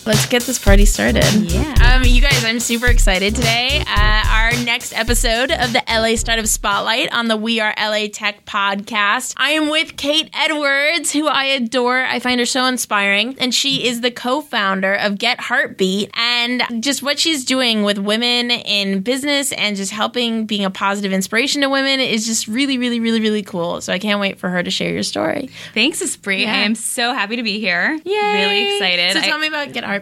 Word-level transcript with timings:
Let's 0.05 0.27
get 0.27 0.43
this 0.43 0.59
party 0.59 0.85
started. 0.85 1.23
Yeah. 1.33 1.95
Um, 1.95 2.03
you 2.03 2.21
guys, 2.21 2.45
I'm 2.45 2.59
super 2.59 2.85
excited 2.85 3.33
today. 3.33 3.83
Uh, 3.87 4.23
our 4.29 4.51
next 4.63 4.93
episode 4.93 5.49
of 5.49 5.73
the 5.73 5.81
LA 5.89 6.15
Startup 6.15 6.45
Spotlight 6.45 7.11
on 7.11 7.27
the 7.27 7.35
We 7.35 7.59
Are 7.59 7.73
LA 7.75 8.05
Tech 8.13 8.45
podcast. 8.45 9.33
I 9.35 9.51
am 9.51 9.71
with 9.71 9.97
Kate 9.97 10.29
Edwards, 10.31 11.11
who 11.11 11.25
I 11.25 11.45
adore. 11.45 12.03
I 12.03 12.19
find 12.19 12.39
her 12.39 12.45
so 12.45 12.65
inspiring. 12.67 13.35
And 13.39 13.51
she 13.51 13.87
is 13.87 14.01
the 14.01 14.11
co 14.11 14.41
founder 14.41 14.93
of 14.93 15.17
Get 15.17 15.39
Heartbeat. 15.39 16.11
And 16.15 16.83
just 16.83 17.01
what 17.01 17.17
she's 17.17 17.43
doing 17.43 17.81
with 17.81 17.97
women 17.97 18.51
in 18.51 18.99
business 18.99 19.53
and 19.53 19.75
just 19.75 19.91
helping 19.91 20.45
being 20.45 20.65
a 20.65 20.69
positive 20.69 21.13
inspiration 21.13 21.61
to 21.61 21.67
women 21.67 21.99
is 21.99 22.27
just 22.27 22.47
really, 22.47 22.77
really, 22.77 22.99
really, 22.99 23.21
really 23.21 23.43
cool. 23.43 23.81
So 23.81 23.91
I 23.91 23.97
can't 23.97 24.19
wait 24.19 24.37
for 24.37 24.49
her 24.49 24.61
to 24.61 24.69
share 24.69 24.93
your 24.93 25.01
story. 25.01 25.49
Thanks, 25.73 26.03
Espree. 26.03 26.41
Yeah. 26.41 26.53
I 26.53 26.57
am 26.57 26.75
so 26.75 27.11
happy 27.11 27.37
to 27.37 27.43
be 27.43 27.59
here. 27.59 27.99
Yay. 28.05 28.45
Really 28.45 28.75
excited. 28.75 29.13
So 29.13 29.21
tell 29.21 29.39
me 29.39 29.47
about 29.47 29.73
Get 29.73 29.83
Heartbeat. 29.83 29.94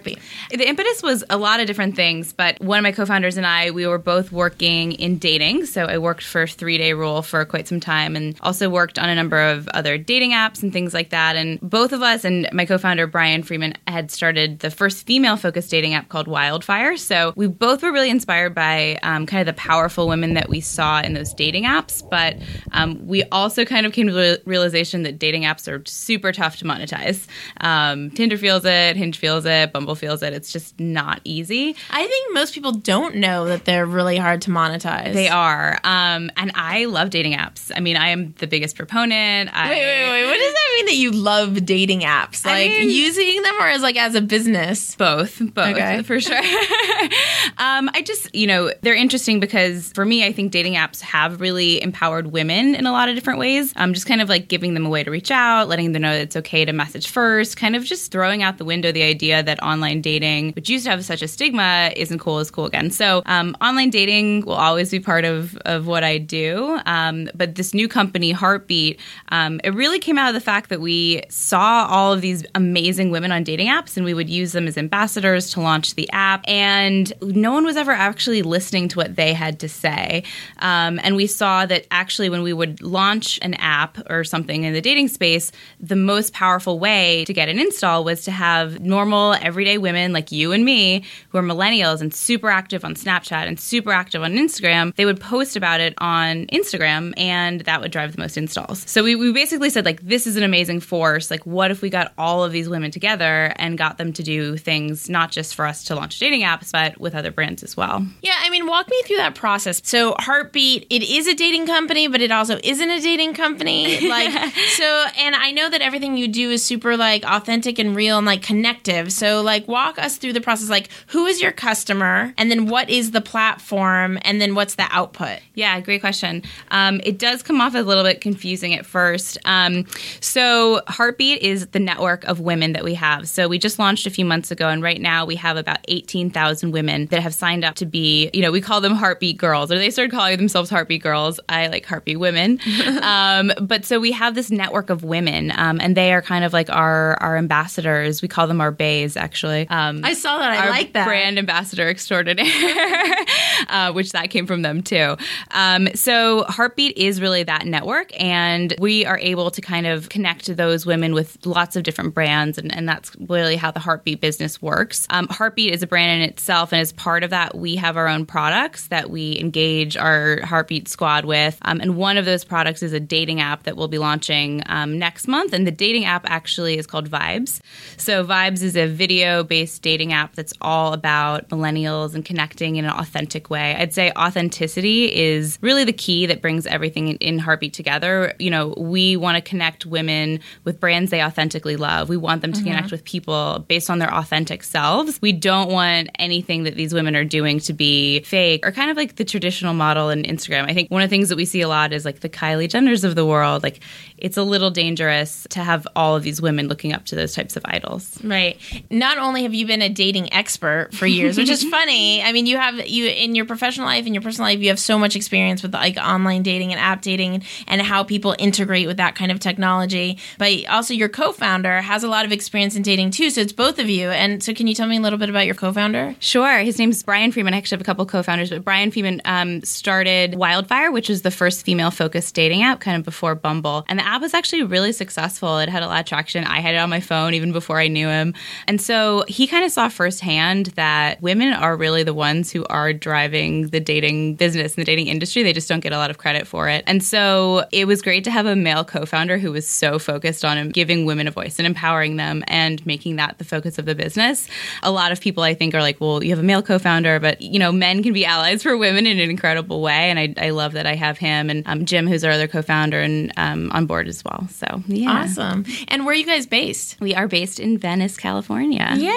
The 0.49 0.67
impetus 0.67 1.03
was 1.03 1.23
a 1.29 1.37
lot 1.37 1.59
of 1.59 1.67
different 1.67 1.95
things, 1.95 2.33
but 2.33 2.59
one 2.61 2.79
of 2.79 2.83
my 2.83 2.91
co-founders 2.91 3.37
and 3.37 3.45
I, 3.45 3.71
we 3.71 3.87
were 3.87 3.97
both 3.97 4.31
working 4.31 4.93
in 4.93 5.17
dating. 5.17 5.65
So 5.65 5.85
I 5.85 5.97
worked 5.97 6.23
for 6.23 6.47
Three 6.47 6.77
Day 6.77 6.93
Rule 6.93 7.21
for 7.21 7.43
quite 7.45 7.67
some 7.67 7.79
time, 7.79 8.15
and 8.15 8.37
also 8.41 8.69
worked 8.69 8.97
on 8.99 9.09
a 9.09 9.15
number 9.15 9.39
of 9.39 9.67
other 9.69 9.97
dating 9.97 10.31
apps 10.31 10.63
and 10.63 10.71
things 10.71 10.93
like 10.93 11.09
that. 11.09 11.35
And 11.35 11.59
both 11.61 11.93
of 11.93 12.01
us 12.01 12.23
and 12.23 12.47
my 12.53 12.65
co-founder 12.65 13.07
Brian 13.07 13.43
Freeman 13.43 13.73
had 13.87 14.11
started 14.11 14.59
the 14.59 14.71
first 14.71 15.05
female-focused 15.05 15.69
dating 15.69 15.93
app 15.93 16.09
called 16.09 16.27
Wyldfire. 16.27 16.97
So 16.97 17.33
we 17.35 17.47
both 17.47 17.83
were 17.83 17.91
really 17.91 18.09
inspired 18.09 18.55
by 18.55 18.99
um, 19.03 19.25
kind 19.25 19.47
of 19.47 19.55
the 19.55 19.59
powerful 19.59 20.07
women 20.07 20.33
that 20.35 20.49
we 20.49 20.61
saw 20.61 21.01
in 21.01 21.13
those 21.13 21.33
dating 21.33 21.63
apps, 21.63 22.07
but 22.09 22.37
um, 22.71 23.05
we 23.07 23.23
also 23.31 23.65
kind 23.65 23.85
of 23.85 23.93
came 23.93 24.07
to 24.07 24.13
the 24.13 24.41
realization 24.45 25.03
that 25.03 25.19
dating 25.19 25.43
apps 25.43 25.71
are 25.71 25.83
super 25.85 26.31
tough 26.31 26.57
to 26.57 26.65
monetize. 26.65 27.27
Um, 27.61 28.11
Tinder 28.11 28.37
feels 28.37 28.65
it, 28.65 28.95
Hinge 28.95 29.17
feels 29.17 29.45
it, 29.45 29.73
Bumble 29.83 29.95
feels 29.95 30.23
it. 30.23 30.31
It's 30.31 30.49
just 30.53 30.79
not 30.79 31.19
easy. 31.25 31.75
I 31.89 32.07
think 32.07 32.33
most 32.33 32.53
people 32.53 32.71
don't 32.71 33.15
know 33.15 33.47
that 33.47 33.65
they're 33.65 33.85
really 33.85 34.15
hard 34.17 34.41
to 34.43 34.49
monetize. 34.49 35.11
They 35.13 35.27
are, 35.27 35.77
um, 35.83 36.31
and 36.37 36.53
I 36.55 36.85
love 36.85 37.09
dating 37.09 37.33
apps. 37.33 37.69
I 37.75 37.81
mean, 37.81 37.97
I 37.97 38.07
am 38.09 38.33
the 38.37 38.47
biggest 38.47 38.77
proponent. 38.77 39.49
I, 39.53 39.69
Wait, 39.69 39.79
wait, 39.81 40.09
wait. 40.09 40.25
What 40.25 40.37
does 40.37 40.53
that 40.53 40.62
mean 40.75 40.85
that 40.87 40.95
you 40.95 41.11
love 41.11 41.65
dating 41.65 42.01
apps? 42.01 42.45
I 42.45 42.63
Like 42.63 42.71
mean- 42.71 42.89
using 42.89 43.41
them 43.41 43.55
or 43.59 43.67
as 43.67 43.81
like 43.81 43.97
as 43.97 44.15
a 44.15 44.21
business? 44.21 44.95
Both, 44.95 45.39
both, 45.53 45.75
Okay. 45.75 46.01
for 46.03 46.19
sure. 46.19 46.37
um, 47.57 47.89
I 47.93 48.01
just, 48.05 48.33
you 48.35 48.47
know, 48.47 48.71
they're 48.81 48.95
interesting 48.95 49.39
because 49.39 49.91
for 49.93 50.05
me, 50.05 50.25
I 50.25 50.31
think 50.31 50.51
dating 50.51 50.73
apps 50.75 51.01
have 51.01 51.41
really 51.41 51.81
empowered 51.81 52.27
women 52.27 52.75
in 52.75 52.85
a 52.85 52.91
lot 52.91 53.09
of 53.09 53.15
different 53.15 53.39
ways. 53.39 53.73
Um, 53.75 53.93
just 53.93 54.05
kind 54.07 54.21
of 54.21 54.29
like 54.29 54.47
giving 54.47 54.73
them 54.73 54.85
a 54.85 54.89
way 54.89 55.03
to 55.03 55.11
reach 55.11 55.31
out, 55.31 55.67
letting 55.67 55.91
them 55.91 56.01
know 56.01 56.13
that 56.13 56.21
it's 56.21 56.35
okay 56.37 56.65
to 56.65 56.73
message 56.73 57.09
first, 57.09 57.57
kind 57.57 57.75
of 57.75 57.83
just 57.83 58.11
throwing 58.11 58.43
out 58.43 58.57
the 58.57 58.65
window 58.65 58.91
the 58.91 59.03
idea 59.03 59.43
that 59.43 59.61
online 59.63 60.01
dating, 60.01 60.53
which 60.53 60.69
used 60.69 60.85
to 60.85 60.91
have 60.91 61.03
such 61.05 61.21
a 61.21 61.27
stigma, 61.27 61.91
isn't 61.95 62.19
cool 62.19 62.39
is 62.39 62.49
cool 62.51 62.65
again. 62.65 62.91
So 62.91 63.21
um, 63.25 63.55
online 63.61 63.89
dating 63.89 64.45
will 64.45 64.53
always 64.53 64.91
be 64.91 64.99
part 64.99 65.25
of, 65.25 65.55
of 65.65 65.87
what 65.87 66.03
I 66.03 66.17
do. 66.17 66.79
Um, 66.85 67.29
but 67.35 67.55
this 67.55 67.73
new 67.73 67.87
company, 67.87 68.31
Heartbeat, 68.31 68.99
um, 69.29 69.59
it 69.63 69.73
really 69.73 69.99
came 69.99 70.17
out 70.17 70.27
of 70.29 70.33
the 70.33 70.41
fact 70.41 70.62
that 70.67 70.81
we 70.81 71.23
saw 71.29 71.87
all 71.89 72.13
of 72.13 72.21
these 72.21 72.45
amazing 72.55 73.11
women 73.11 73.31
on 73.31 73.43
dating 73.43 73.67
apps 73.67 73.97
and 73.97 74.05
we 74.05 74.13
would 74.13 74.29
use 74.29 74.51
them 74.51 74.67
as 74.67 74.77
ambassadors 74.77 75.51
to 75.51 75.61
launch 75.61 75.95
the 75.95 76.09
app. 76.11 76.43
And 76.47 77.11
no 77.21 77.51
one 77.51 77.65
was 77.65 77.77
ever 77.77 77.91
actually 77.91 78.41
listening 78.41 78.87
to 78.89 78.97
what 78.97 79.15
they 79.15 79.33
had 79.33 79.59
to 79.61 79.69
say. 79.69 80.23
Um, 80.59 80.99
and 81.03 81.15
we 81.15 81.27
saw 81.27 81.65
that 81.65 81.85
actually, 81.91 82.29
when 82.29 82.43
we 82.43 82.53
would 82.53 82.81
launch 82.81 83.39
an 83.41 83.53
app 83.55 83.97
or 84.09 84.23
something 84.23 84.63
in 84.63 84.73
the 84.73 84.81
dating 84.81 85.07
space, 85.07 85.51
the 85.79 85.95
most 85.95 86.33
powerful 86.33 86.79
way 86.79 87.25
to 87.25 87.33
get 87.33 87.49
an 87.49 87.59
install 87.59 88.03
was 88.03 88.23
to 88.23 88.31
have 88.31 88.79
normal, 88.79 89.33
everyday 89.41 89.77
women 89.77 90.13
like 90.13 90.31
you 90.31 90.51
and 90.51 90.65
me 90.65 91.03
who 91.29 91.37
are 91.37 91.43
millennials 91.43 92.01
and 92.01 92.13
super 92.13 92.49
active 92.49 92.85
on 92.85 92.95
Snapchat 92.95 93.47
and 93.47 93.59
super 93.59 93.91
active 93.91 94.23
on 94.23 94.33
Instagram. 94.33 94.95
They 94.95 95.05
would 95.05 95.19
post 95.19 95.55
about 95.55 95.79
it 95.79 95.93
on 95.97 96.47
Instagram 96.47 97.13
and 97.17 97.61
that 97.61 97.81
would 97.81 97.91
drive 97.91 98.15
the 98.15 98.21
most 98.21 98.37
installs. 98.37 98.83
So 98.89 99.03
we, 99.03 99.15
we 99.15 99.31
basically 99.31 99.69
said, 99.69 99.85
like, 99.85 100.01
this 100.01 100.27
is 100.27 100.35
an 100.35 100.43
amazing 100.53 100.79
force. 100.79 101.31
Like, 101.31 101.43
what 101.47 101.71
if 101.71 101.81
we 101.81 101.89
got 101.89 102.13
all 102.15 102.43
of 102.43 102.51
these 102.51 102.69
women 102.69 102.91
together 102.91 103.53
and 103.55 103.75
got 103.75 103.97
them 103.97 104.13
to 104.13 104.21
do 104.21 104.55
things 104.55 105.09
not 105.09 105.31
just 105.31 105.55
for 105.55 105.65
us 105.65 105.83
to 105.85 105.95
launch 105.95 106.19
dating 106.19 106.41
apps, 106.41 106.71
but 106.71 106.99
with 106.99 107.15
other 107.15 107.31
brands 107.31 107.63
as 107.63 107.75
well? 107.75 108.05
Yeah, 108.21 108.35
I 108.39 108.51
mean, 108.51 108.67
walk 108.67 108.87
me 108.87 109.01
through 109.07 109.17
that 109.17 109.33
process. 109.33 109.81
So 109.83 110.15
Heartbeat, 110.19 110.85
it 110.91 111.01
is 111.01 111.25
a 111.25 111.33
dating 111.33 111.65
company, 111.65 112.07
but 112.07 112.21
it 112.21 112.31
also 112.31 112.59
isn't 112.63 112.89
a 112.89 113.01
dating 113.01 113.33
company. 113.33 113.73
Like 114.13 114.31
so 114.75 115.05
and 115.17 115.33
I 115.33 115.51
know 115.51 115.69
that 115.69 115.81
everything 115.81 116.17
you 116.17 116.27
do 116.27 116.51
is 116.51 116.63
super 116.63 116.97
like 116.97 117.23
authentic 117.23 117.79
and 117.79 117.95
real 117.95 118.17
and 118.17 118.27
like 118.27 118.43
connective. 118.43 119.11
So 119.11 119.41
like 119.41 119.67
walk 119.67 119.97
us 119.97 120.17
through 120.17 120.33
the 120.33 120.41
process 120.41 120.69
like 120.69 120.89
who 121.07 121.25
is 121.25 121.41
your 121.41 121.51
customer 121.51 122.33
and 122.37 122.51
then 122.51 122.67
what 122.67 122.89
is 122.89 123.11
the 123.11 123.21
platform 123.21 124.19
and 124.21 124.39
then 124.39 124.55
what's 124.55 124.75
the 124.75 124.85
output? 124.91 125.39
Yeah, 125.55 125.79
great 125.79 126.01
question. 126.01 126.43
Um, 126.69 126.99
it 127.03 127.17
does 127.17 127.41
come 127.41 127.61
off 127.61 127.73
a 127.73 127.79
little 127.79 128.03
bit 128.03 128.21
confusing 128.21 128.73
at 128.73 128.85
first. 128.85 129.37
Um, 129.45 129.85
so, 130.19 130.42
Heartbeat 130.87 131.41
is 131.41 131.67
the 131.67 131.79
network 131.79 132.23
of 132.25 132.39
women 132.39 132.73
that 132.73 132.83
we 132.83 132.93
have. 132.95 133.27
So, 133.27 133.47
we 133.47 133.59
just 133.59 133.79
launched 133.79 134.05
a 134.07 134.09
few 134.09 134.25
months 134.25 134.51
ago, 134.51 134.69
and 134.69 134.81
right 134.81 135.01
now 135.01 135.25
we 135.25 135.35
have 135.35 135.57
about 135.57 135.79
18,000 135.87 136.71
women 136.71 137.07
that 137.07 137.21
have 137.21 137.33
signed 137.33 137.63
up 137.63 137.75
to 137.75 137.85
be, 137.85 138.29
you 138.33 138.41
know, 138.41 138.51
we 138.51 138.61
call 138.61 138.81
them 138.81 138.95
Heartbeat 138.95 139.37
Girls, 139.37 139.71
or 139.71 139.77
they 139.77 139.89
started 139.89 140.11
calling 140.11 140.37
themselves 140.37 140.69
Heartbeat 140.69 141.03
Girls. 141.03 141.39
I 141.49 141.67
like 141.67 141.85
Heartbeat 141.85 142.19
Women. 142.19 142.59
um, 143.01 143.51
but 143.61 143.85
so 143.85 143.99
we 143.99 144.11
have 144.11 144.35
this 144.35 144.49
network 144.51 144.89
of 144.89 145.03
women, 145.03 145.51
um, 145.55 145.79
and 145.79 145.95
they 145.95 146.13
are 146.13 146.21
kind 146.21 146.43
of 146.43 146.53
like 146.53 146.69
our, 146.69 147.15
our 147.21 147.37
ambassadors. 147.37 148.21
We 148.21 148.27
call 148.27 148.47
them 148.47 148.61
our 148.61 148.71
bays, 148.71 149.15
actually. 149.15 149.67
Um, 149.69 150.01
I 150.03 150.13
saw 150.13 150.37
that. 150.39 150.65
I 150.65 150.69
like 150.69 150.93
that. 150.93 151.05
brand 151.05 151.37
ambassador 151.37 151.87
extraordinaire, 151.87 152.47
uh, 153.69 153.91
which 153.93 154.11
that 154.13 154.29
came 154.29 154.47
from 154.47 154.61
them 154.61 154.81
too. 154.81 155.15
Um, 155.51 155.87
so 155.93 156.43
Heartbeat 156.45 156.97
is 156.97 157.21
really 157.21 157.43
that 157.43 157.65
network, 157.65 158.11
and 158.19 158.73
we 158.79 159.05
are 159.05 159.17
able 159.19 159.51
to 159.51 159.61
kind 159.61 159.85
of 159.85 160.09
connect 160.09 160.32
to 160.41 160.55
those 160.55 160.85
women 160.85 161.13
with 161.13 161.45
lots 161.45 161.75
of 161.75 161.83
different 161.83 162.13
brands, 162.13 162.57
and, 162.57 162.73
and 162.75 162.87
that's 162.89 163.15
really 163.27 163.55
how 163.55 163.71
the 163.71 163.79
Heartbeat 163.79 164.19
business 164.19 164.61
works. 164.61 165.07
Um, 165.09 165.27
Heartbeat 165.29 165.73
is 165.73 165.83
a 165.83 165.87
brand 165.87 166.21
in 166.21 166.29
itself, 166.29 166.71
and 166.71 166.81
as 166.81 166.91
part 166.91 167.23
of 167.23 167.29
that, 167.29 167.55
we 167.55 167.75
have 167.75 167.97
our 167.97 168.07
own 168.07 168.25
products 168.25 168.87
that 168.87 169.09
we 169.09 169.39
engage 169.39 169.97
our 169.97 170.41
Heartbeat 170.41 170.87
squad 170.87 171.25
with, 171.25 171.57
um, 171.63 171.79
and 171.79 171.95
one 171.97 172.17
of 172.17 172.25
those 172.25 172.43
products 172.43 172.83
is 172.83 172.93
a 172.93 172.99
dating 172.99 173.41
app 173.41 173.63
that 173.63 173.77
we'll 173.77 173.87
be 173.87 173.97
launching 173.97 174.63
um, 174.65 174.97
next 174.97 175.27
month, 175.27 175.53
and 175.53 175.67
the 175.67 175.71
dating 175.71 176.05
app 176.05 176.29
actually 176.29 176.77
is 176.77 176.87
called 176.87 177.09
Vibes. 177.09 177.59
So 177.97 178.25
Vibes 178.25 178.63
is 178.63 178.75
a 178.75 178.87
video-based 178.87 179.81
dating 179.81 180.13
app 180.13 180.35
that's 180.35 180.53
all 180.61 180.93
about 180.93 181.49
millennials 181.49 182.15
and 182.15 182.25
connecting 182.25 182.77
in 182.77 182.85
an 182.85 182.91
authentic 182.91 183.49
way. 183.49 183.75
I'd 183.75 183.93
say 183.93 184.11
authenticity 184.17 185.13
is 185.13 185.57
really 185.61 185.83
the 185.83 185.93
key 185.93 186.25
that 186.27 186.41
brings 186.41 186.65
everything 186.65 187.09
in, 187.09 187.17
in 187.17 187.39
Heartbeat 187.39 187.73
together. 187.73 188.33
You 188.39 188.49
know, 188.49 188.73
we 188.77 189.17
want 189.17 189.35
to 189.35 189.41
connect 189.41 189.85
women 189.85 190.22
with 190.63 190.79
brands 190.79 191.11
they 191.11 191.23
authentically 191.23 191.75
love. 191.75 192.09
We 192.09 192.17
want 192.17 192.41
them 192.41 192.53
to 192.53 192.61
connect 192.61 192.87
mm-hmm. 192.87 192.93
with 192.93 193.03
people 193.03 193.65
based 193.67 193.89
on 193.89 193.99
their 193.99 194.13
authentic 194.13 194.63
selves. 194.63 195.21
We 195.21 195.31
don't 195.31 195.69
want 195.69 196.09
anything 196.19 196.63
that 196.63 196.75
these 196.75 196.93
women 196.93 197.15
are 197.15 197.25
doing 197.25 197.59
to 197.61 197.73
be 197.73 198.21
fake 198.21 198.65
or 198.65 198.71
kind 198.71 198.89
of 198.89 198.97
like 198.97 199.15
the 199.15 199.25
traditional 199.25 199.73
model 199.73 200.09
in 200.09 200.23
Instagram. 200.23 200.69
I 200.69 200.73
think 200.73 200.91
one 200.91 201.01
of 201.01 201.09
the 201.09 201.15
things 201.15 201.29
that 201.29 201.35
we 201.35 201.45
see 201.45 201.61
a 201.61 201.67
lot 201.67 201.93
is 201.93 202.05
like 202.05 202.21
the 202.21 202.29
Kylie 202.29 202.67
Jenners 202.67 203.03
of 203.03 203.15
the 203.15 203.25
world. 203.25 203.63
Like 203.63 203.79
it's 204.17 204.37
a 204.37 204.43
little 204.43 204.71
dangerous 204.71 205.45
to 205.51 205.63
have 205.63 205.87
all 205.95 206.15
of 206.15 206.23
these 206.23 206.41
women 206.41 206.67
looking 206.67 206.93
up 206.93 207.05
to 207.05 207.15
those 207.15 207.33
types 207.33 207.55
of 207.55 207.63
idols. 207.65 208.23
Right. 208.23 208.57
Not 208.89 209.17
only 209.17 209.43
have 209.43 209.53
you 209.53 209.67
been 209.67 209.81
a 209.81 209.89
dating 209.89 210.33
expert 210.33 210.89
for 210.93 211.05
years, 211.05 211.37
which 211.37 211.49
is 211.49 211.63
funny. 211.69 212.21
I 212.21 212.31
mean, 212.31 212.45
you 212.45 212.57
have 212.57 212.87
you 212.87 213.07
in 213.07 213.35
your 213.35 213.45
professional 213.45 213.85
life 213.85 214.05
and 214.05 214.15
your 214.15 214.21
personal 214.21 214.49
life, 214.49 214.59
you 214.59 214.69
have 214.69 214.79
so 214.79 214.97
much 214.97 215.15
experience 215.15 215.63
with 215.63 215.73
like 215.73 215.97
online 215.97 216.43
dating 216.43 216.71
and 216.71 216.79
app 216.79 217.01
dating 217.01 217.43
and 217.67 217.81
how 217.81 218.03
people 218.03 218.35
integrate 218.37 218.87
with 218.87 218.97
that 218.97 219.15
kind 219.15 219.31
of 219.31 219.39
technology. 219.39 220.12
But 220.37 220.65
also 220.67 220.93
your 220.93 221.09
co-founder 221.09 221.81
has 221.81 222.03
a 222.03 222.07
lot 222.07 222.25
of 222.25 222.31
experience 222.31 222.75
in 222.75 222.81
dating 222.81 223.11
too. 223.11 223.29
So 223.29 223.41
it's 223.41 223.53
both 223.53 223.79
of 223.79 223.89
you. 223.89 224.09
And 224.09 224.43
so, 224.43 224.53
can 224.53 224.67
you 224.67 224.75
tell 224.75 224.87
me 224.87 224.97
a 224.97 225.01
little 225.01 225.19
bit 225.19 225.29
about 225.29 225.45
your 225.45 225.55
co-founder? 225.55 226.15
Sure. 226.19 226.59
His 226.59 226.79
name 226.79 226.91
is 226.91 227.03
Brian 227.03 227.31
Freeman. 227.31 227.53
I 227.53 227.57
actually 227.57 227.77
have 227.77 227.81
a 227.81 227.85
couple 227.85 228.05
co-founders, 228.05 228.49
but 228.49 228.63
Brian 228.63 228.91
Freeman 228.91 229.21
um, 229.25 229.61
started 229.63 230.33
Wyldfire, 230.33 230.91
which 230.91 231.09
is 231.09 231.21
the 231.21 231.31
first 231.31 231.65
female-focused 231.65 232.33
dating 232.35 232.63
app, 232.63 232.79
kind 232.79 232.97
of 232.97 233.03
before 233.03 233.35
Bumble, 233.35 233.85
and 233.87 233.99
the 233.99 234.05
app 234.05 234.21
was 234.21 234.33
actually 234.33 234.63
really 234.63 234.91
successful. 234.91 235.57
It 235.59 235.69
had 235.69 235.83
a 235.83 235.87
lot 235.87 235.99
of 235.99 236.05
traction. 236.05 236.43
I 236.43 236.59
had 236.59 236.75
it 236.75 236.77
on 236.77 236.89
my 236.89 236.99
phone 236.99 237.33
even 237.33 237.51
before 237.51 237.79
I 237.79 237.87
knew 237.87 238.07
him, 238.07 238.33
and 238.67 238.79
so 238.79 239.25
he 239.27 239.47
kind 239.47 239.65
of 239.65 239.71
saw 239.71 239.89
firsthand 239.89 240.67
that 240.75 241.21
women 241.21 241.53
are 241.53 241.75
really 241.75 242.03
the 242.03 242.13
ones 242.13 242.51
who 242.51 242.65
are 242.65 242.93
driving 242.93 243.67
the 243.69 243.79
dating 243.79 244.35
business 244.35 244.75
and 244.75 244.81
the 244.81 244.85
dating 244.85 245.07
industry. 245.07 245.43
They 245.43 245.53
just 245.53 245.69
don't 245.69 245.81
get 245.81 245.93
a 245.93 245.97
lot 245.97 246.09
of 246.09 246.17
credit 246.17 246.47
for 246.47 246.69
it, 246.69 246.83
and 246.87 247.03
so 247.03 247.65
it 247.71 247.85
was 247.85 248.01
great 248.01 248.23
to 248.25 248.31
have 248.31 248.45
a 248.45 248.55
male 248.55 248.83
co-founder 248.83 249.37
who 249.37 249.51
was 249.51 249.67
so 249.67 249.99
focused 250.03 250.45
on 250.45 250.69
giving 250.69 251.05
women 251.05 251.27
a 251.27 251.31
voice 251.31 251.59
and 251.59 251.65
empowering 251.65 252.17
them 252.17 252.43
and 252.47 252.85
making 252.85 253.15
that 253.15 253.37
the 253.37 253.43
focus 253.43 253.77
of 253.77 253.85
the 253.85 253.95
business. 253.95 254.47
A 254.83 254.91
lot 254.91 255.11
of 255.11 255.21
people 255.21 255.43
I 255.43 255.53
think 255.53 255.73
are 255.73 255.81
like, 255.81 255.99
well, 255.99 256.23
you 256.23 256.29
have 256.31 256.39
a 256.39 256.43
male 256.43 256.61
co-founder, 256.61 257.19
but 257.19 257.41
you 257.41 257.59
know, 257.59 257.71
men 257.71 258.03
can 258.03 258.13
be 258.13 258.25
allies 258.25 258.63
for 258.63 258.77
women 258.77 259.07
in 259.07 259.19
an 259.19 259.29
incredible 259.29 259.81
way, 259.81 260.09
and 260.09 260.19
I, 260.19 260.33
I 260.37 260.49
love 260.51 260.73
that 260.73 260.85
I 260.85 260.95
have 260.95 261.17
him 261.17 261.49
and 261.49 261.63
um, 261.67 261.85
Jim, 261.85 262.07
who's 262.07 262.23
our 262.23 262.31
other 262.31 262.47
co-founder, 262.47 262.99
and 263.01 263.31
um, 263.37 263.71
on 263.71 263.85
board 263.85 264.07
as 264.07 264.23
well. 264.23 264.47
So 264.51 264.83
yeah, 264.87 265.23
Awesome. 265.23 265.65
And 265.87 266.05
where 266.05 266.13
are 266.13 266.17
you 266.17 266.25
guys 266.25 266.45
based? 266.45 266.97
We 266.99 267.15
are 267.15 267.27
based 267.27 267.59
in 267.59 267.77
Venice, 267.77 268.17
California. 268.17 268.87
Yay! 268.95 269.09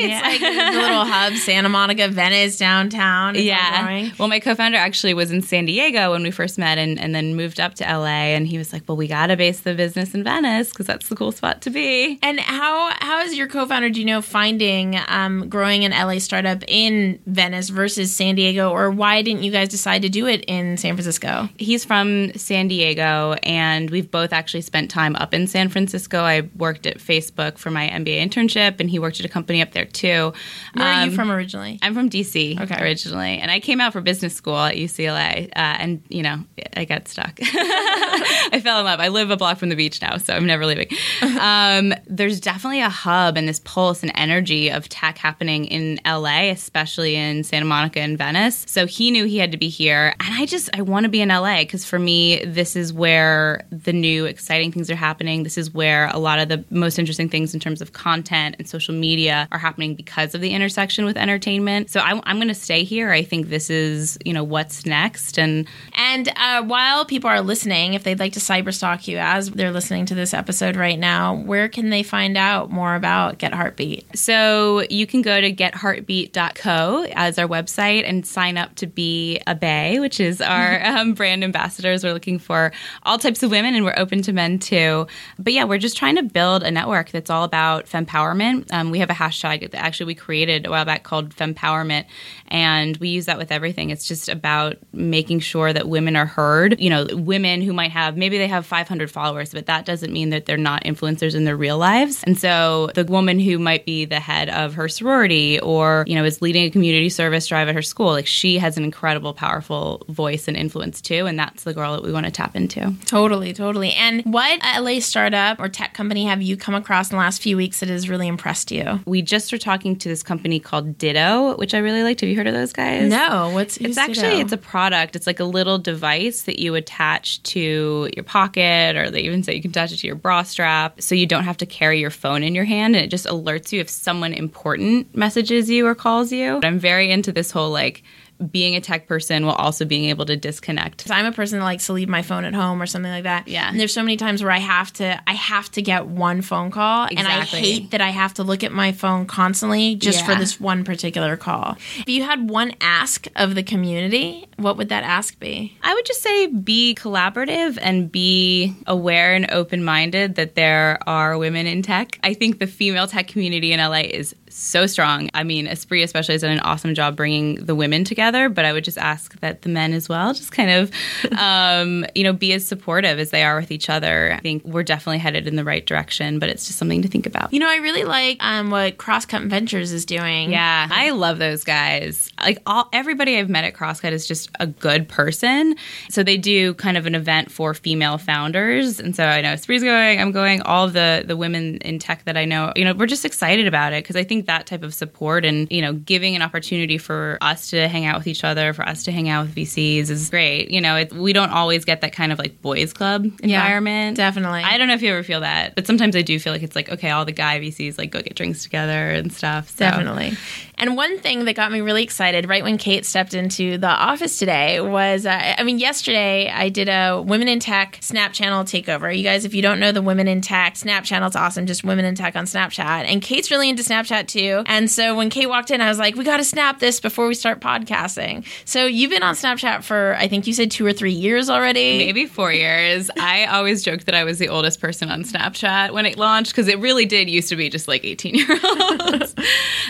It's 0.00 0.22
like 0.22 0.40
the 0.40 0.46
little 0.80 1.04
hub, 1.04 1.34
Santa 1.34 1.68
Monica, 1.68 2.08
Venice, 2.08 2.58
downtown. 2.58 3.34
Yeah. 3.34 4.10
Well, 4.18 4.28
my 4.28 4.40
co-founder 4.40 4.78
actually 4.78 5.14
was 5.14 5.30
in 5.30 5.42
San 5.42 5.64
Diego 5.66 6.12
when 6.12 6.22
we 6.22 6.30
first 6.30 6.58
met, 6.58 6.78
and, 6.78 6.98
and 7.00 7.14
then 7.14 7.34
moved 7.34 7.58
up 7.60 7.74
to 7.74 7.84
LA. 7.84 8.34
And 8.34 8.46
he 8.46 8.58
was 8.58 8.72
like, 8.72 8.82
"Well, 8.86 8.96
we 8.96 9.08
gotta 9.08 9.36
base 9.36 9.60
the 9.60 9.74
business 9.74 10.14
in 10.14 10.22
Venice 10.28 10.68
because 10.70 10.86
that's 10.86 11.08
the 11.08 11.16
cool 11.16 11.32
spot 11.32 11.62
to 11.62 11.70
be." 11.70 12.18
And 12.22 12.38
how 12.40 12.92
how 13.00 13.20
is 13.22 13.34
your 13.36 13.46
co-founder, 13.46 13.90
do 13.90 14.00
you 14.00 14.06
know, 14.06 14.20
finding 14.22 14.98
um, 15.08 15.48
growing 15.48 15.84
an 15.84 15.92
LA 15.92 16.18
startup 16.18 16.62
in 16.68 17.18
Venice 17.26 17.68
versus 17.70 18.14
San 18.14 18.34
Diego, 18.34 18.70
or 18.70 18.90
why 18.90 19.22
didn't 19.22 19.42
you 19.42 19.50
guys 19.52 19.68
decide 19.68 20.02
to 20.02 20.08
do 20.08 20.26
it 20.26 20.44
in 20.46 20.76
San 20.76 20.94
Francisco? 20.94 21.48
He's 21.56 21.84
from 21.84 22.32
San 22.34 22.68
Diego, 22.68 23.34
and 23.42 23.88
we've 23.90 24.10
both 24.10 24.32
actually 24.32 24.60
spent 24.62 24.90
time 24.90 25.16
up 25.16 25.32
in 25.34 25.46
San 25.46 25.68
Francisco. 25.68 26.20
I 26.20 26.48
worked 26.56 26.86
at 26.86 26.98
Facebook 26.98 27.58
for 27.58 27.70
my 27.70 27.88
MBA 27.88 28.18
internship, 28.26 28.80
and 28.80 28.90
he 28.90 28.98
worked 28.98 29.20
at 29.20 29.26
a 29.26 29.28
company 29.28 29.62
up 29.62 29.72
there 29.72 29.84
too. 29.86 30.32
Where 30.74 30.86
are 30.86 31.04
you 31.04 31.10
Um, 31.10 31.14
from 31.16 31.30
originally? 31.30 31.78
I'm 31.82 31.94
from 31.94 32.08
DC 32.10 32.60
Okay. 32.60 32.82
originally, 32.82 33.38
and 33.38 33.50
I 33.50 33.60
came 33.60 33.80
out 33.80 33.92
for 33.92 34.00
business 34.00 34.34
school 34.34 34.56
at 34.58 34.76
UCLA, 34.76 35.48
uh, 35.48 35.76
and 35.82 36.02
you 36.08 36.22
know 36.22 36.44
I 36.76 36.84
got 36.84 37.08
stuck. 37.08 37.38
I 37.42 38.60
fell 38.62 38.78
in 38.80 38.84
love. 38.84 39.00
I 39.00 39.08
live 39.08 39.30
a 39.30 39.36
block 39.36 39.58
from 39.58 39.68
the 39.68 39.76
beach 39.76 40.00
now, 40.00 40.07
so 40.16 40.34
I'm 40.34 40.46
never 40.46 40.66
leaving. 40.66 40.88
Um, 41.38 41.94
there's 42.06 42.40
definitely 42.40 42.80
a 42.80 42.88
hub 42.88 43.36
and 43.36 43.46
this 43.46 43.60
pulse 43.60 44.02
and 44.02 44.10
energy 44.14 44.70
of 44.70 44.88
tech 44.88 45.18
happening 45.18 45.66
in 45.66 46.00
LA, 46.04 46.50
especially 46.50 47.14
in 47.14 47.44
Santa 47.44 47.64
Monica 47.64 48.00
and 48.00 48.18
Venice. 48.18 48.64
So 48.66 48.86
he 48.86 49.10
knew 49.10 49.24
he 49.24 49.38
had 49.38 49.52
to 49.52 49.58
be 49.58 49.68
here, 49.68 50.14
and 50.20 50.34
I 50.34 50.46
just 50.46 50.68
I 50.74 50.82
want 50.82 51.04
to 51.04 51.10
be 51.10 51.20
in 51.20 51.28
LA 51.28 51.58
because 51.60 51.84
for 51.84 51.98
me 51.98 52.44
this 52.44 52.76
is 52.76 52.92
where 52.92 53.66
the 53.70 53.92
new 53.92 54.24
exciting 54.24 54.72
things 54.72 54.90
are 54.90 54.96
happening. 54.96 55.42
This 55.42 55.58
is 55.58 55.72
where 55.72 56.08
a 56.08 56.18
lot 56.18 56.38
of 56.38 56.48
the 56.48 56.64
most 56.70 56.98
interesting 56.98 57.28
things 57.28 57.54
in 57.54 57.60
terms 57.60 57.80
of 57.80 57.92
content 57.92 58.56
and 58.58 58.68
social 58.68 58.94
media 58.94 59.46
are 59.52 59.58
happening 59.58 59.94
because 59.94 60.34
of 60.34 60.40
the 60.40 60.50
intersection 60.50 61.04
with 61.04 61.16
entertainment. 61.16 61.90
So 61.90 62.00
I, 62.00 62.20
I'm 62.24 62.36
going 62.36 62.48
to 62.48 62.54
stay 62.54 62.84
here. 62.84 63.10
I 63.10 63.22
think 63.22 63.48
this 63.48 63.70
is 63.70 64.18
you 64.24 64.32
know 64.32 64.44
what's 64.44 64.86
next, 64.86 65.38
and 65.38 65.68
And 65.94 66.32
uh, 66.36 66.62
while 66.64 67.04
people 67.04 67.28
are 67.28 67.40
listening, 67.40 67.94
if 67.94 68.04
they'd 68.04 68.18
like 68.18 68.32
to 68.34 68.40
cyberstalk 68.40 69.08
you 69.08 69.18
as 69.18 69.50
they're 69.50 69.72
listening 69.72 69.97
to 70.06 70.14
this 70.14 70.34
episode 70.34 70.76
right 70.76 70.98
now, 70.98 71.34
where 71.34 71.68
can 71.68 71.90
they 71.90 72.02
find 72.02 72.36
out 72.36 72.70
more 72.70 72.94
about 72.94 73.38
Get 73.38 73.52
Heartbeat? 73.52 74.16
So 74.16 74.84
you 74.90 75.06
can 75.06 75.22
go 75.22 75.40
to 75.40 75.52
getheartbeat.co 75.52 77.06
as 77.14 77.38
our 77.38 77.46
website 77.46 78.08
and 78.08 78.26
sign 78.26 78.56
up 78.56 78.74
to 78.76 78.86
be 78.86 79.40
a 79.46 79.54
Bay, 79.54 79.98
which 80.00 80.20
is 80.20 80.40
our 80.40 80.84
um, 80.84 81.14
brand 81.14 81.44
ambassadors. 81.44 82.04
We're 82.04 82.12
looking 82.12 82.38
for 82.38 82.72
all 83.02 83.18
types 83.18 83.42
of 83.42 83.50
women 83.50 83.74
and 83.74 83.84
we're 83.84 83.98
open 83.98 84.22
to 84.22 84.32
men 84.32 84.58
too. 84.58 85.06
But 85.38 85.52
yeah, 85.52 85.64
we're 85.64 85.78
just 85.78 85.96
trying 85.96 86.16
to 86.16 86.22
build 86.22 86.62
a 86.62 86.70
network 86.70 87.10
that's 87.10 87.30
all 87.30 87.44
about 87.44 87.86
fempowerment. 87.86 88.72
Um, 88.72 88.90
we 88.90 88.98
have 89.00 89.10
a 89.10 89.14
hashtag 89.14 89.70
that 89.70 89.74
actually 89.74 90.06
we 90.06 90.14
created 90.14 90.66
a 90.66 90.70
while 90.70 90.84
back 90.84 91.02
called 91.02 91.34
fempowerment 91.34 92.04
and 92.48 92.96
we 92.98 93.08
use 93.08 93.26
that 93.26 93.38
with 93.38 93.52
everything. 93.52 93.90
It's 93.90 94.06
just 94.06 94.28
about 94.28 94.76
making 94.92 95.40
sure 95.40 95.72
that 95.72 95.88
women 95.88 96.16
are 96.16 96.26
heard. 96.26 96.80
You 96.80 96.90
know, 96.90 97.06
women 97.12 97.62
who 97.62 97.72
might 97.72 97.90
have 97.90 98.16
maybe 98.16 98.38
they 98.38 98.48
have 98.48 98.66
500 98.66 99.10
followers, 99.10 99.52
but 99.52 99.66
that 99.66 99.86
doesn't 99.88 100.12
mean 100.12 100.30
that 100.30 100.46
they're 100.46 100.56
not 100.56 100.84
influencers 100.84 101.34
in 101.34 101.44
their 101.44 101.56
real 101.56 101.78
lives. 101.78 102.22
And 102.22 102.38
so 102.38 102.90
the 102.94 103.04
woman 103.04 103.40
who 103.40 103.58
might 103.58 103.84
be 103.84 104.04
the 104.04 104.20
head 104.20 104.50
of 104.50 104.74
her 104.74 104.88
sorority 104.88 105.58
or, 105.58 106.04
you 106.06 106.14
know, 106.14 106.24
is 106.24 106.40
leading 106.40 106.64
a 106.64 106.70
community 106.70 107.08
service 107.08 107.46
drive 107.48 107.68
at 107.68 107.74
her 107.74 107.82
school, 107.82 108.08
like 108.08 108.26
she 108.26 108.58
has 108.58 108.76
an 108.76 108.84
incredible, 108.84 109.32
powerful 109.32 110.04
voice 110.08 110.46
and 110.46 110.56
influence 110.56 111.00
too. 111.00 111.26
And 111.26 111.38
that's 111.38 111.64
the 111.64 111.72
girl 111.74 111.94
that 111.94 112.02
we 112.04 112.12
want 112.12 112.26
to 112.26 112.32
tap 112.32 112.54
into. 112.54 112.94
Totally, 113.06 113.52
totally. 113.52 113.92
And 113.92 114.22
what 114.26 114.60
LA 114.62 115.00
startup 115.00 115.58
or 115.58 115.68
tech 115.68 115.94
company 115.94 116.26
have 116.26 116.42
you 116.42 116.56
come 116.56 116.74
across 116.74 117.10
in 117.10 117.16
the 117.16 117.20
last 117.20 117.40
few 117.40 117.56
weeks 117.56 117.80
that 117.80 117.88
has 117.88 118.08
really 118.08 118.28
impressed 118.28 118.70
you? 118.70 119.00
We 119.06 119.22
just 119.22 119.50
were 119.50 119.58
talking 119.58 119.96
to 119.96 120.08
this 120.08 120.22
company 120.22 120.60
called 120.60 120.98
Ditto, 120.98 121.56
which 121.56 121.72
I 121.72 121.78
really 121.78 122.02
liked. 122.02 122.20
Have 122.20 122.28
you 122.28 122.36
heard 122.36 122.46
of 122.46 122.54
those 122.54 122.74
guys? 122.74 123.08
No, 123.08 123.50
what's 123.54 123.78
It's 123.78 123.96
actually 123.96 124.40
it's 124.40 124.52
a 124.52 124.58
product. 124.58 125.16
It's 125.16 125.26
like 125.26 125.40
a 125.40 125.44
little 125.44 125.78
device 125.78 126.42
that 126.42 126.58
you 126.58 126.74
attach 126.74 127.42
to 127.44 128.10
your 128.14 128.24
pocket, 128.24 128.94
or 128.96 129.10
they 129.10 129.20
even 129.20 129.42
say 129.42 129.54
you 129.54 129.62
can 129.62 129.72
attach 129.78 129.92
it 129.92 129.98
to 129.98 130.06
your 130.06 130.16
bra 130.16 130.42
strap, 130.42 131.00
so 131.00 131.14
you 131.14 131.26
don't 131.26 131.44
have 131.44 131.56
to 131.58 131.66
carry 131.66 132.00
your 132.00 132.10
phone 132.10 132.42
in 132.42 132.54
your 132.54 132.64
hand, 132.64 132.96
and 132.96 133.04
it 133.04 133.08
just 133.08 133.26
alerts 133.26 133.72
you 133.72 133.80
if 133.80 133.88
someone 133.88 134.32
important 134.32 135.14
messages 135.14 135.70
you 135.70 135.86
or 135.86 135.94
calls 135.94 136.32
you. 136.32 136.60
I'm 136.62 136.78
very 136.78 137.10
into 137.10 137.30
this 137.32 137.50
whole 137.50 137.70
like 137.70 138.02
being 138.50 138.76
a 138.76 138.80
tech 138.80 139.06
person 139.06 139.46
while 139.46 139.56
also 139.56 139.84
being 139.84 140.04
able 140.04 140.24
to 140.26 140.36
disconnect. 140.36 141.10
I'm 141.10 141.26
a 141.26 141.32
person 141.32 141.58
that 141.58 141.64
likes 141.64 141.86
to 141.86 141.92
leave 141.92 142.08
my 142.08 142.22
phone 142.22 142.44
at 142.44 142.54
home 142.54 142.80
or 142.80 142.86
something 142.86 143.10
like 143.10 143.24
that. 143.24 143.48
Yeah. 143.48 143.68
And 143.68 143.78
there's 143.78 143.92
so 143.92 144.02
many 144.02 144.16
times 144.16 144.42
where 144.42 144.52
I 144.52 144.58
have 144.58 144.92
to 144.94 145.20
I 145.28 145.34
have 145.34 145.70
to 145.72 145.82
get 145.82 146.06
one 146.06 146.42
phone 146.42 146.70
call 146.70 147.08
and 147.10 147.26
I 147.26 147.44
hate 147.44 147.90
that 147.90 148.00
I 148.00 148.10
have 148.10 148.34
to 148.34 148.44
look 148.44 148.62
at 148.62 148.72
my 148.72 148.92
phone 148.92 149.26
constantly 149.26 149.96
just 149.96 150.24
for 150.24 150.34
this 150.34 150.60
one 150.60 150.84
particular 150.84 151.36
call. 151.36 151.76
If 151.98 152.08
you 152.08 152.22
had 152.22 152.48
one 152.48 152.74
ask 152.80 153.26
of 153.36 153.54
the 153.54 153.62
community, 153.62 154.46
what 154.56 154.76
would 154.76 154.88
that 154.90 155.04
ask 155.04 155.38
be? 155.38 155.76
I 155.82 155.94
would 155.94 156.06
just 156.06 156.22
say 156.22 156.46
be 156.46 156.94
collaborative 156.94 157.78
and 157.80 158.10
be 158.10 158.76
aware 158.86 159.34
and 159.34 159.50
open 159.50 159.84
minded 159.84 160.36
that 160.36 160.54
there 160.54 160.98
are 161.06 161.36
women 161.38 161.66
in 161.66 161.82
tech. 161.82 162.18
I 162.22 162.34
think 162.34 162.58
the 162.58 162.66
female 162.66 163.06
tech 163.06 163.28
community 163.28 163.72
in 163.72 163.80
LA 163.80 164.00
is 164.00 164.34
so 164.58 164.86
strong. 164.86 165.30
I 165.34 165.44
mean, 165.44 165.66
Espree 165.66 166.02
especially 166.02 166.34
has 166.34 166.42
done 166.42 166.50
an 166.50 166.60
awesome 166.60 166.94
job 166.94 167.16
bringing 167.16 167.56
the 167.64 167.74
women 167.74 168.04
together, 168.04 168.48
but 168.48 168.64
I 168.64 168.72
would 168.72 168.84
just 168.84 168.98
ask 168.98 169.38
that 169.40 169.62
the 169.62 169.68
men 169.68 169.92
as 169.92 170.08
well 170.08 170.34
just 170.34 170.52
kind 170.52 170.70
of, 170.70 170.90
um, 171.38 172.04
you 172.14 172.24
know, 172.24 172.32
be 172.32 172.52
as 172.52 172.66
supportive 172.66 173.18
as 173.18 173.30
they 173.30 173.44
are 173.44 173.56
with 173.56 173.70
each 173.70 173.88
other. 173.88 174.32
I 174.32 174.40
think 174.40 174.64
we're 174.64 174.82
definitely 174.82 175.18
headed 175.18 175.46
in 175.46 175.56
the 175.56 175.64
right 175.64 175.84
direction, 175.84 176.38
but 176.38 176.48
it's 176.48 176.66
just 176.66 176.78
something 176.78 177.02
to 177.02 177.08
think 177.08 177.26
about. 177.26 177.52
You 177.52 177.60
know, 177.60 177.70
I 177.70 177.76
really 177.76 178.04
like 178.04 178.38
um, 178.40 178.70
what 178.70 178.98
Crosscut 178.98 179.42
Ventures 179.48 179.92
is 179.92 180.04
doing. 180.04 180.50
Yeah, 180.50 180.88
I 180.90 181.10
love 181.10 181.38
those 181.38 181.62
guys. 181.64 182.30
Like 182.40 182.58
all 182.66 182.88
everybody 182.92 183.38
I've 183.38 183.48
met 183.48 183.64
at 183.64 183.74
CrossCut 183.74 184.12
is 184.12 184.26
just 184.26 184.50
a 184.58 184.66
good 184.66 185.08
person. 185.08 185.76
So 186.10 186.22
they 186.22 186.36
do 186.36 186.74
kind 186.74 186.96
of 186.96 187.06
an 187.06 187.14
event 187.14 187.52
for 187.52 187.74
female 187.74 188.18
founders, 188.18 188.98
and 188.98 189.14
so 189.14 189.24
I 189.24 189.40
know 189.40 189.52
Espree's 189.52 189.82
going, 189.82 190.20
I'm 190.20 190.32
going. 190.32 190.62
All 190.62 190.88
the 190.88 191.22
the 191.24 191.36
women 191.36 191.76
in 191.78 191.98
tech 191.98 192.24
that 192.24 192.36
I 192.36 192.44
know, 192.44 192.72
you 192.74 192.84
know, 192.84 192.94
we're 192.94 193.06
just 193.06 193.24
excited 193.24 193.66
about 193.66 193.92
it 193.92 194.02
because 194.02 194.16
I 194.16 194.24
think 194.24 194.46
that 194.48 194.66
type 194.66 194.82
of 194.82 194.92
support 194.92 195.44
and 195.44 195.70
you 195.70 195.80
know 195.80 195.92
giving 195.92 196.34
an 196.34 196.42
opportunity 196.42 196.98
for 196.98 197.38
us 197.40 197.70
to 197.70 197.86
hang 197.86 198.04
out 198.04 198.18
with 198.18 198.26
each 198.26 198.42
other, 198.42 198.72
for 198.72 198.82
us 198.82 199.04
to 199.04 199.12
hang 199.12 199.28
out 199.28 199.46
with 199.46 199.54
VCs 199.54 200.10
is 200.10 200.28
great. 200.28 200.70
You 200.70 200.80
know, 200.80 200.96
it, 200.96 201.12
we 201.12 201.32
don't 201.32 201.50
always 201.50 201.84
get 201.84 202.00
that 202.00 202.12
kind 202.12 202.32
of 202.32 202.38
like 202.38 202.60
boys 202.60 202.92
club 202.92 203.24
environment. 203.42 204.16
definitely. 204.16 204.62
I 204.62 204.76
don't 204.76 204.88
know 204.88 204.94
if 204.94 205.02
you 205.02 205.10
ever 205.10 205.22
feel 205.22 205.40
that, 205.40 205.74
but 205.74 205.86
sometimes 205.86 206.16
I 206.16 206.22
do 206.22 206.38
feel 206.40 206.52
like 206.52 206.62
it's 206.62 206.74
like 206.74 206.90
okay, 206.90 207.10
all 207.10 207.24
the 207.24 207.32
guy 207.32 207.60
VCs 207.60 207.96
like 207.96 208.10
go 208.10 208.20
get 208.20 208.34
drinks 208.34 208.62
together 208.64 209.10
and 209.10 209.32
stuff. 209.32 209.70
So. 209.70 209.78
Definitely. 209.78 210.36
And 210.80 210.96
one 210.96 211.18
thing 211.18 211.44
that 211.44 211.54
got 211.54 211.72
me 211.72 211.80
really 211.80 212.04
excited 212.04 212.48
right 212.48 212.62
when 212.62 212.78
Kate 212.78 213.04
stepped 213.04 213.34
into 213.34 213.78
the 213.78 213.88
office 213.88 214.38
today 214.38 214.80
was 214.80 215.26
uh, 215.26 215.54
I 215.58 215.64
mean, 215.64 215.78
yesterday 215.78 216.48
I 216.48 216.68
did 216.68 216.88
a 216.88 217.20
Women 217.20 217.48
in 217.48 217.58
Tech 217.58 217.98
Snap 218.00 218.32
Channel 218.32 218.64
takeover. 218.64 219.14
You 219.14 219.24
guys, 219.24 219.44
if 219.44 219.54
you 219.54 219.62
don't 219.62 219.80
know 219.80 219.92
the 219.92 220.02
Women 220.02 220.28
in 220.28 220.40
Tech 220.40 220.76
Snap 220.76 221.04
Channel, 221.04 221.26
it's 221.26 221.36
awesome. 221.36 221.66
Just 221.66 221.84
Women 221.84 222.04
in 222.04 222.14
Tech 222.14 222.36
on 222.36 222.44
Snapchat. 222.44 223.04
And 223.06 223.20
Kate's 223.20 223.50
really 223.50 223.68
into 223.68 223.82
Snapchat 223.82 224.28
too. 224.28 224.37
And 224.66 224.90
so 224.90 225.16
when 225.16 225.30
Kate 225.30 225.46
walked 225.46 225.70
in, 225.70 225.80
I 225.80 225.88
was 225.88 225.98
like, 225.98 226.14
we 226.14 226.24
got 226.24 226.38
to 226.38 226.44
snap 226.44 226.78
this 226.78 227.00
before 227.00 227.26
we 227.26 227.34
start 227.34 227.60
podcasting. 227.60 228.46
So 228.64 228.86
you've 228.86 229.10
been 229.10 229.22
on 229.22 229.34
Snapchat 229.34 229.82
for, 229.82 230.16
I 230.18 230.28
think 230.28 230.46
you 230.46 230.52
said 230.52 230.70
two 230.70 230.86
or 230.86 230.92
three 230.92 231.12
years 231.12 231.50
already. 231.50 231.98
Maybe 231.98 232.26
four 232.26 232.52
years. 232.52 233.10
I 233.18 233.46
always 233.46 233.82
joked 233.82 234.06
that 234.06 234.14
I 234.14 234.24
was 234.24 234.38
the 234.38 234.48
oldest 234.48 234.80
person 234.80 235.10
on 235.10 235.24
Snapchat 235.24 235.92
when 235.92 236.06
it 236.06 236.16
launched 236.18 236.52
because 236.52 236.68
it 236.68 236.78
really 236.78 237.06
did 237.06 237.28
used 237.28 237.48
to 237.48 237.56
be 237.56 237.68
just 237.68 237.88
like 237.88 238.04
18 238.04 238.34
year 238.34 238.48
olds. 238.50 239.34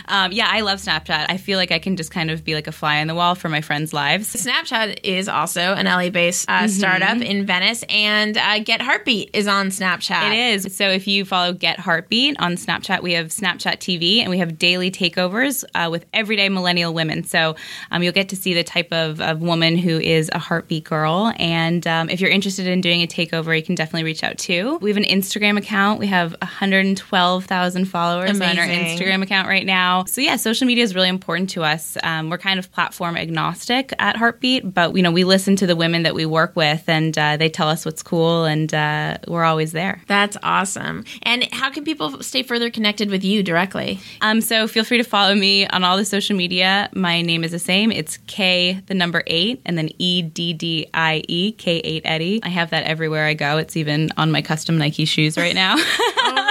Um, 0.09 0.33
yeah, 0.33 0.49
I 0.50 0.61
love 0.61 0.81
Snapchat. 0.81 1.27
I 1.29 1.37
feel 1.37 1.59
like 1.59 1.71
I 1.71 1.79
can 1.79 1.97
just 1.97 2.11
kind 2.11 2.31
of 2.31 2.45
be 2.45 2.55
like 2.55 2.67
a 2.67 2.73
fly 2.73 3.00
on 3.00 3.07
the 3.07 3.15
wall 3.15 3.35
for 3.35 3.49
my 3.49 3.61
friends' 3.61 3.93
lives. 3.93 4.35
Snapchat 4.35 5.00
is 5.03 5.29
also 5.29 5.75
an 5.75 5.87
LA 5.87 6.11
based 6.11 6.49
uh, 6.49 6.67
startup 6.69 7.19
in 7.19 7.47
Venice, 7.47 7.85
and 7.88 8.37
uh, 8.37 8.59
Get 8.61 8.81
Heartbeat 8.81 9.31
is 9.33 9.47
on 9.47 9.69
Snapchat. 9.69 10.33
It 10.33 10.55
is. 10.55 10.77
So 10.77 10.88
if 10.88 11.07
you 11.07 11.25
follow 11.25 11.53
Get 11.53 11.79
Heartbeat 11.79 12.41
on 12.41 12.55
Snapchat, 12.55 13.03
we 13.03 13.12
have 13.12 13.27
Snapchat 13.27 13.79
TV 13.79 14.19
and 14.19 14.31
we 14.31 14.38
have 14.38 14.59
daily 14.59 14.91
takeovers 14.91 15.65
uh, 15.75 15.88
with 15.91 16.07
everyday 16.12 16.49
millennial 16.49 16.95
women. 16.95 17.25
So 17.25 17.57
um, 17.91 18.03
you'll 18.03 18.12
get 18.12 18.31
to 18.31 18.37
see 18.37 18.55
the 18.55 18.65
type 18.65 18.93
of, 18.93 19.21
of 19.21 19.41
woman 19.41 19.77
who 19.77 19.99
is 19.99 20.31
a 20.33 20.38
heartbeat 20.38 20.85
girl. 20.85 21.33
And 21.37 21.87
um, 21.87 22.11
if 22.11 22.21
you're 22.21 22.31
interested 22.31 22.67
in 22.67 22.81
doing 22.81 23.03
a 23.03 23.07
takeover, 23.07 23.57
you 23.57 23.62
can 23.62 23.75
definitely 23.75 24.05
reach 24.05 24.25
out 24.25 24.38
too. 24.38 24.79
We 24.81 24.91
have 24.91 24.97
an 24.97 25.05
Instagram 25.05 25.59
account. 25.59 25.99
We 25.99 26.07
have 26.07 26.35
112,000 26.43 27.85
followers 27.87 28.41
on 28.41 28.59
our 28.59 28.67
Instagram 28.67 29.23
account 29.23 29.49
right 29.49 29.67
now. 29.67 29.98
So 30.07 30.21
yeah, 30.21 30.37
social 30.37 30.67
media 30.67 30.85
is 30.85 30.95
really 30.95 31.09
important 31.09 31.50
to 31.50 31.62
us. 31.62 31.97
Um, 32.02 32.31
we're 32.31 32.38
kind 32.38 32.59
of 32.59 32.71
platform 32.73 33.17
agnostic 33.17 33.93
at 33.99 34.17
Heartbeat, 34.17 34.73
but 34.73 34.97
you 34.97 35.02
know 35.02 35.11
we 35.11 35.25
listen 35.25 35.57
to 35.57 35.67
the 35.67 35.76
women 35.76 36.02
that 36.02 36.14
we 36.14 36.26
work 36.26 36.55
with, 36.57 36.88
and 36.88 37.17
uh, 37.17 37.37
they 37.37 37.49
tell 37.49 37.69
us 37.69 37.85
what's 37.85 38.02
cool, 38.02 38.45
and 38.45 38.73
uh, 38.73 39.19
we're 39.26 39.45
always 39.45 39.73
there. 39.73 40.02
That's 40.07 40.37
awesome. 40.43 41.05
And 41.23 41.52
how 41.52 41.71
can 41.71 41.85
people 41.85 42.23
stay 42.23 42.43
further 42.43 42.71
connected 42.71 43.11
with 43.11 43.25
you 43.25 43.43
directly? 43.43 44.00
Um, 44.21 44.40
so 44.40 44.69
feel 44.69 44.85
free 44.85 44.99
to 44.99 45.05
follow 45.05 45.35
me 45.35 45.67
on 45.69 45.85
all 45.85 45.97
the 45.97 46.05
social 46.05 46.37
media. 46.37 46.88
My 46.95 47.23
name 47.23 47.45
is 47.45 47.52
the 47.52 47.59
same. 47.59 47.93
It's 47.93 48.19
K, 48.26 48.81
the 48.87 48.95
number 48.95 49.23
eight, 49.26 49.61
and 49.64 49.76
then 49.76 49.90
E 49.99 50.23
D 50.23 50.52
D 50.52 50.88
I 50.95 51.23
E 51.28 51.52
K 51.52 51.78
eight 51.78 52.02
Eddie. 52.05 52.40
I 52.43 52.49
have 52.49 52.71
that 52.71 52.85
everywhere 52.85 53.26
I 53.26 53.35
go. 53.35 53.59
It's 53.59 53.76
even 53.76 54.11
on 54.17 54.31
my 54.31 54.43
custom 54.43 54.78
Nike 54.78 55.05
shoes 55.05 55.37
right 55.37 55.55
now. 55.55 55.76
Oh 56.31 56.48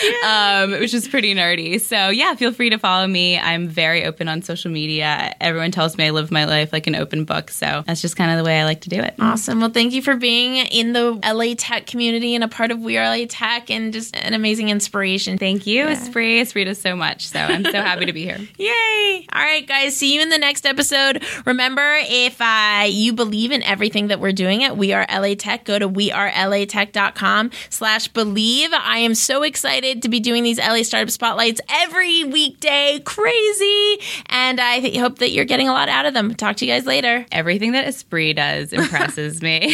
um, 0.24 0.72
which 0.72 0.94
is 0.94 1.08
pretty 1.08 1.34
nerdy. 1.34 1.80
So 1.80 2.08
yeah, 2.08 2.34
feel 2.34 2.52
free 2.52 2.70
to 2.70 2.78
follow 2.78 3.06
me. 3.06 3.38
I'm 3.38 3.68
very 3.68 4.04
open 4.04 4.28
on 4.28 4.42
social 4.42 4.70
media. 4.70 5.34
Everyone 5.40 5.70
tells 5.70 5.96
me 5.96 6.06
I 6.06 6.10
live 6.10 6.30
my 6.30 6.44
life 6.44 6.72
like 6.72 6.86
an 6.86 6.94
open 6.94 7.24
book. 7.24 7.50
So 7.50 7.82
that's 7.86 8.00
just 8.00 8.16
kind 8.16 8.30
of 8.30 8.38
the 8.38 8.44
way 8.44 8.60
I 8.60 8.64
like 8.64 8.82
to 8.82 8.88
do 8.88 9.00
it. 9.00 9.14
Awesome. 9.18 9.60
Well, 9.60 9.70
thank 9.70 9.92
you 9.92 10.02
for 10.02 10.16
being 10.16 10.56
in 10.56 10.92
the 10.92 11.18
LA 11.24 11.54
Tech 11.56 11.86
community 11.86 12.34
and 12.34 12.44
a 12.44 12.48
part 12.48 12.70
of 12.70 12.80
We 12.80 12.96
Are 12.96 13.04
LA 13.04 13.26
Tech 13.28 13.70
and 13.70 13.92
just 13.92 14.16
an 14.16 14.34
amazing 14.34 14.68
inspiration. 14.68 15.38
Thank 15.38 15.66
you, 15.66 15.86
Espree. 15.86 16.40
Espree 16.40 16.64
does 16.64 16.80
so 16.80 16.96
much. 16.96 17.26
So 17.28 17.38
I'm 17.38 17.64
so 17.64 17.72
happy 17.72 18.06
to 18.06 18.12
be 18.12 18.24
here. 18.24 18.38
Yay! 18.58 19.26
All 19.32 19.42
right, 19.42 19.66
guys. 19.66 19.96
See 19.96 20.14
you 20.14 20.22
in 20.22 20.28
the 20.28 20.38
next 20.38 20.66
episode. 20.66 21.22
Remember, 21.44 21.98
if 22.02 22.40
uh, 22.40 22.84
you 22.88 23.12
believe 23.12 23.50
in 23.52 23.62
everything 23.62 24.08
that 24.08 24.20
we're 24.20 24.32
doing 24.32 24.64
at 24.64 24.76
We 24.76 24.92
Are 24.92 25.06
LA 25.10 25.34
Tech, 25.34 25.64
go 25.64 25.78
to 25.78 25.88
wearelatech.com 25.88 27.50
slash 27.68 28.08
believe. 28.08 28.70
I 28.72 28.98
am 28.98 29.14
so 29.14 29.42
excited 29.42 29.89
to 29.96 30.08
be 30.08 30.20
doing 30.20 30.42
these 30.42 30.58
LA 30.58 30.82
Startup 30.82 31.10
Spotlights 31.10 31.60
every 31.68 32.24
weekday. 32.24 33.00
Crazy. 33.04 33.98
And 34.26 34.60
I 34.60 34.80
th- 34.80 34.96
hope 34.96 35.18
that 35.18 35.30
you're 35.32 35.44
getting 35.44 35.68
a 35.68 35.72
lot 35.72 35.88
out 35.88 36.06
of 36.06 36.14
them. 36.14 36.34
Talk 36.34 36.56
to 36.56 36.66
you 36.66 36.72
guys 36.72 36.86
later. 36.86 37.26
Everything 37.32 37.72
that 37.72 37.86
Espree 37.86 38.34
does 38.34 38.72
impresses 38.72 39.42
me. 39.42 39.60
I 39.62 39.66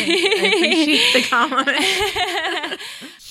appreciate 0.46 1.12
the 1.12 1.22
compliment. 1.28 2.80